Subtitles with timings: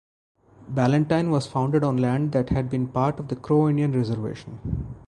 [0.67, 4.95] Ballantine was founded on land that had been part of the Crow Indian Reservation.